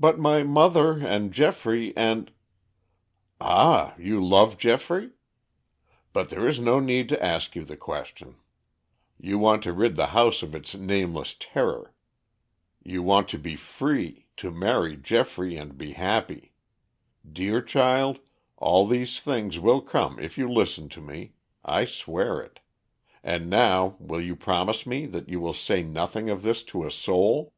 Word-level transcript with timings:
"But 0.00 0.18
my 0.18 0.42
mother 0.42 0.92
and 1.06 1.30
Geoffrey 1.30 1.94
and" 1.98 2.32
"Ah, 3.42 3.94
you 3.98 4.24
love 4.24 4.56
Geoffrey? 4.56 5.10
But 6.14 6.30
there 6.30 6.48
is 6.48 6.58
no 6.58 6.80
need 6.80 7.10
to 7.10 7.22
ask 7.22 7.54
you 7.54 7.62
the 7.62 7.76
question. 7.76 8.36
You 9.18 9.38
want 9.38 9.62
to 9.64 9.74
rid 9.74 9.96
the 9.96 10.06
house 10.16 10.42
of 10.42 10.54
its 10.54 10.74
nameless 10.74 11.36
terror; 11.38 11.92
you 12.82 13.02
want 13.02 13.28
to 13.28 13.38
be 13.38 13.54
free, 13.54 14.28
to 14.38 14.50
marry 14.50 14.96
Geoffrey 14.96 15.58
and 15.58 15.76
be 15.76 15.92
happy. 15.92 16.54
Dear 17.30 17.60
child, 17.60 18.20
all 18.56 18.86
these 18.86 19.20
things 19.20 19.58
will 19.58 19.82
come 19.82 20.18
if 20.18 20.38
you 20.38 20.50
listen 20.50 20.88
to 20.88 21.02
me. 21.02 21.34
I 21.62 21.84
swear 21.84 22.40
it. 22.40 22.60
And 23.22 23.50
now 23.50 23.96
will 24.00 24.22
you 24.22 24.36
promise 24.36 24.86
me 24.86 25.04
that 25.04 25.28
you 25.28 25.38
will 25.38 25.52
say 25.52 25.82
nothing 25.82 26.30
of 26.30 26.40
this 26.40 26.62
to 26.62 26.86
a 26.86 26.90
soul?" 26.90 27.52